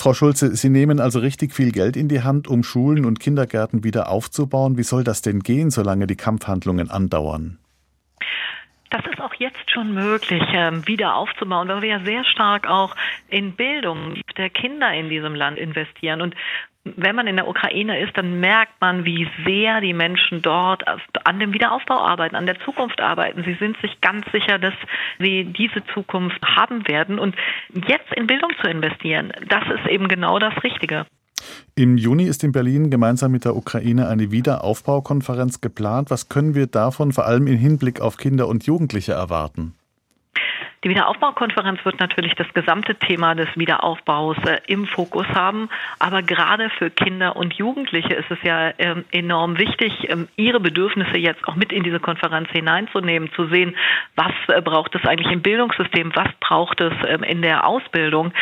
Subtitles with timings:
[0.00, 3.84] Frau Schulze, Sie nehmen also richtig viel Geld in die Hand, um Schulen und Kindergärten
[3.84, 4.78] wieder aufzubauen.
[4.78, 7.58] Wie soll das denn gehen, solange die Kampfhandlungen andauern?
[8.88, 12.96] Das ist auch jetzt schon möglich, ähm, wieder aufzubauen, weil wir ja sehr stark auch
[13.28, 16.22] in Bildung der Kinder in diesem Land investieren.
[16.22, 16.34] Und
[16.84, 20.82] wenn man in der Ukraine ist, dann merkt man, wie sehr die Menschen dort
[21.24, 23.44] an dem Wiederaufbau arbeiten, an der Zukunft arbeiten.
[23.44, 24.74] Sie sind sich ganz sicher, dass
[25.18, 27.18] sie diese Zukunft haben werden.
[27.18, 27.36] Und
[27.74, 31.04] jetzt in Bildung zu investieren, das ist eben genau das Richtige.
[31.74, 36.10] Im Juni ist in Berlin gemeinsam mit der Ukraine eine Wiederaufbaukonferenz geplant.
[36.10, 39.74] Was können wir davon vor allem im Hinblick auf Kinder und Jugendliche erwarten?
[40.82, 45.68] Die Wiederaufbaukonferenz wird natürlich das gesamte Thema des Wiederaufbaus äh, im Fokus haben.
[45.98, 51.18] Aber gerade für Kinder und Jugendliche ist es ja ähm, enorm wichtig, ähm, ihre Bedürfnisse
[51.18, 53.76] jetzt auch mit in diese Konferenz hineinzunehmen, zu sehen,
[54.16, 58.32] was äh, braucht es eigentlich im Bildungssystem, was braucht es ähm, in der Ausbildung.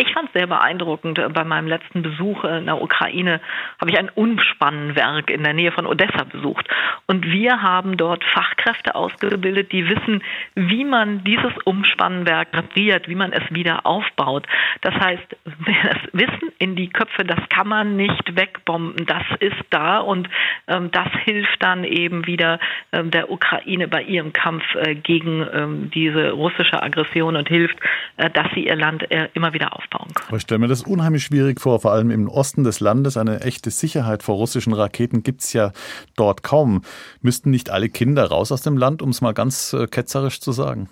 [0.00, 1.20] Ich fand es sehr beeindruckend.
[1.34, 3.40] Bei meinem letzten Besuch in der Ukraine
[3.80, 6.68] habe ich ein Umspannwerk in der Nähe von Odessa besucht.
[7.06, 10.22] Und wir haben dort Fachkräfte ausgebildet, die wissen,
[10.54, 14.46] wie man dieses Umspannwerk repariert, wie man es wieder aufbaut.
[14.82, 19.04] Das heißt, das Wissen in die Köpfe, das kann man nicht wegbomben.
[19.04, 20.28] Das ist da und
[20.68, 22.60] ähm, das hilft dann eben wieder
[22.92, 27.80] ähm, der Ukraine bei ihrem Kampf äh, gegen ähm, diese russische Aggression und hilft,
[28.16, 30.36] äh, dass sie ihr Land äh, immer wieder aufbaut aufbauen können.
[30.36, 33.16] Ich stelle mir das unheimlich schwierig vor, vor allem im Osten des Landes.
[33.16, 35.72] Eine echte Sicherheit vor russischen Raketen gibt es ja
[36.16, 36.82] dort kaum.
[37.22, 40.52] Müssten nicht alle Kinder raus aus dem Land, um es mal ganz äh, ketzerisch zu
[40.52, 40.88] sagen?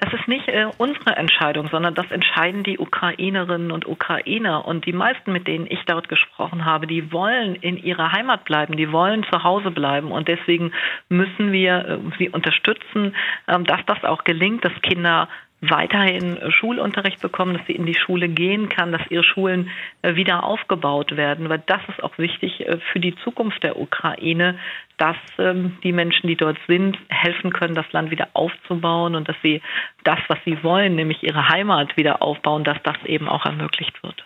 [0.00, 4.64] Das ist nicht äh, unsere Entscheidung, sondern das entscheiden die Ukrainerinnen und Ukrainer.
[4.64, 8.76] Und die meisten, mit denen ich dort gesprochen habe, die wollen in ihrer Heimat bleiben,
[8.76, 10.12] die wollen zu Hause bleiben.
[10.12, 10.70] Und deswegen
[11.08, 13.16] müssen wir äh, sie unterstützen,
[13.48, 15.28] äh, dass das auch gelingt, dass Kinder
[15.60, 19.70] weiterhin Schulunterricht bekommen, dass sie in die Schule gehen kann, dass ihre Schulen
[20.02, 24.56] äh, wieder aufgebaut werden, weil das ist auch wichtig äh, für die Zukunft der Ukraine,
[24.98, 29.36] dass ähm, die Menschen, die dort sind, helfen können, das Land wieder aufzubauen und dass
[29.42, 29.60] sie
[30.04, 34.24] das, was sie wollen, nämlich ihre Heimat wieder aufbauen, dass das eben auch ermöglicht wird.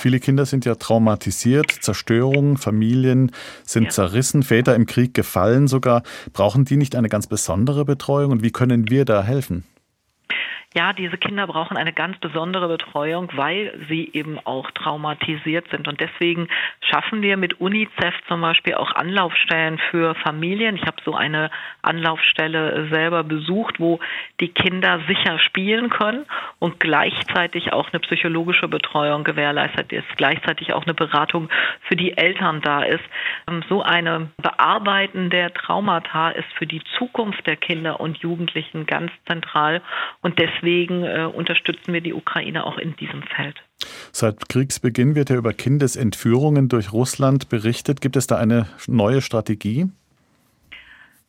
[0.00, 3.30] Viele Kinder sind ja traumatisiert, Zerstörung, Familien
[3.62, 3.90] sind ja.
[3.90, 6.02] zerrissen, Väter im Krieg gefallen sogar.
[6.32, 9.64] Brauchen die nicht eine ganz besondere Betreuung und wie können wir da helfen?
[10.76, 15.86] Ja, diese Kinder brauchen eine ganz besondere Betreuung, weil sie eben auch traumatisiert sind.
[15.86, 16.48] Und deswegen
[16.80, 20.74] schaffen wir mit UNICEF zum Beispiel auch Anlaufstellen für Familien.
[20.74, 21.50] Ich habe so eine
[21.82, 24.00] Anlaufstelle selber besucht, wo
[24.40, 26.26] die Kinder sicher spielen können
[26.58, 31.50] und gleichzeitig auch eine psychologische Betreuung gewährleistet ist, gleichzeitig auch eine Beratung
[31.82, 33.04] für die Eltern da ist.
[33.48, 39.12] Ähm, so eine Bearbeiten der Traumata ist für die Zukunft der Kinder und Jugendlichen ganz
[39.28, 39.80] zentral.
[40.20, 43.56] Und deswegen deswegen äh, unterstützen wir die Ukraine auch in diesem Feld.
[44.12, 48.00] Seit Kriegsbeginn wird ja über Kindesentführungen durch Russland berichtet.
[48.00, 49.88] Gibt es da eine neue Strategie?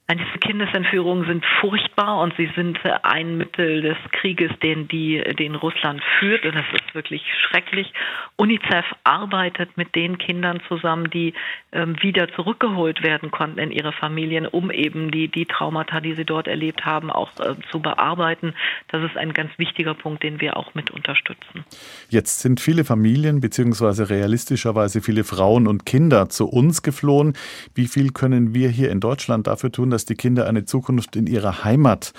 [0.07, 5.99] Diese Kindesentführungen sind furchtbar und sie sind ein Mittel des Krieges, den, die, den Russland
[6.19, 6.45] führt.
[6.45, 7.91] Und das ist wirklich schrecklich.
[8.35, 11.33] UNICEF arbeitet mit den Kindern zusammen, die
[11.71, 16.23] ähm, wieder zurückgeholt werden konnten in ihre Familien, um eben die, die Traumata, die sie
[16.25, 18.53] dort erlebt haben, auch äh, zu bearbeiten.
[18.89, 21.65] Das ist ein ganz wichtiger Punkt, den wir auch mit unterstützen.
[22.09, 27.33] Jetzt sind viele Familien beziehungsweise realistischerweise viele Frauen und Kinder zu uns geflohen.
[27.73, 31.25] Wie viel können wir hier in Deutschland dafür tun, dass die Kinder eine Zukunft in
[31.25, 32.11] ihrer Heimat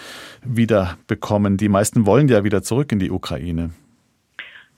[0.42, 1.58] wieder bekommen.
[1.58, 3.70] Die meisten wollen ja wieder zurück in die Ukraine.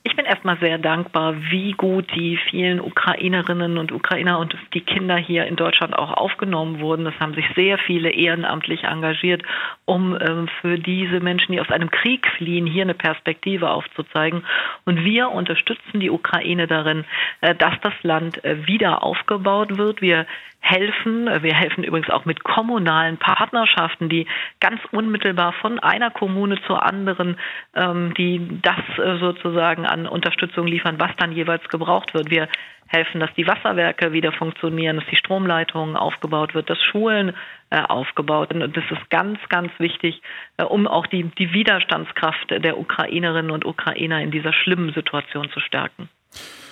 [0.02, 5.16] Ich bin erstmal sehr dankbar, wie gut die vielen Ukrainerinnen und Ukrainer und die Kinder
[5.16, 7.06] hier in Deutschland auch aufgenommen wurden.
[7.06, 9.42] Es haben sich sehr viele ehrenamtlich engagiert,
[9.84, 14.44] um ähm, für diese Menschen, die aus einem Krieg fliehen, hier eine Perspektive aufzuzeigen.
[14.86, 17.04] Und wir unterstützen die Ukraine darin,
[17.42, 20.00] äh, dass das Land äh, wieder aufgebaut wird.
[20.00, 20.26] Wir
[20.60, 21.26] helfen.
[21.42, 24.26] Wir helfen übrigens auch mit kommunalen Partnerschaften, die
[24.60, 27.38] ganz unmittelbar von einer Kommune zur anderen,
[27.74, 32.30] ähm, die das äh, sozusagen an Unterstützung liefern, was dann jeweils gebraucht wird.
[32.30, 32.48] Wir
[32.88, 37.34] helfen, dass die Wasserwerke wieder funktionieren, dass die Stromleitungen aufgebaut wird, dass Schulen
[37.70, 38.62] äh, aufgebaut sind.
[38.62, 40.20] Und das ist ganz, ganz wichtig,
[40.56, 45.60] äh, um auch die, die Widerstandskraft der Ukrainerinnen und Ukrainer in dieser schlimmen Situation zu
[45.60, 46.08] stärken.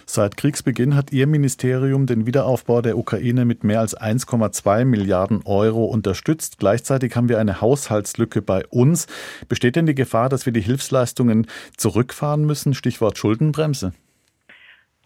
[0.08, 5.85] Seit Kriegsbeginn hat Ihr Ministerium den Wiederaufbau der Ukraine mit mehr als 1,2 Milliarden Euro
[5.85, 6.58] unterstützt.
[6.58, 9.08] Gleichzeitig haben wir eine Haushaltslücke bei uns.
[9.49, 12.73] Besteht denn die Gefahr, dass wir die Hilfsleistungen zurückfahren müssen?
[12.73, 13.93] Stichwort Schuldenbremse.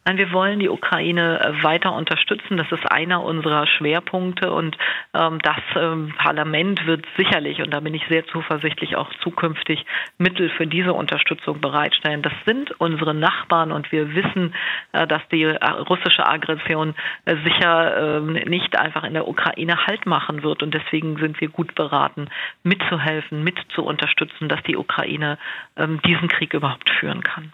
[0.07, 2.57] Nein, wir wollen die Ukraine äh, weiter unterstützen.
[2.57, 4.77] Das ist einer unserer Schwerpunkte und
[5.13, 9.85] ähm, das ähm, Parlament wird sicherlich, und da bin ich sehr zuversichtlich, auch zukünftig
[10.17, 12.23] Mittel für diese Unterstützung bereitstellen.
[12.23, 14.55] Das sind unsere Nachbarn und wir wissen,
[14.93, 16.95] äh, dass die äh, russische Aggression
[17.27, 21.49] äh, sicher ähm, nicht einfach in der Ukraine Halt machen wird und deswegen sind wir
[21.49, 22.29] gut beraten,
[22.63, 25.39] mitzuhelfen, mit zu unterstützen, dass die Ukraine
[25.77, 27.49] ähm, diesen Krieg überhaupt führen kann.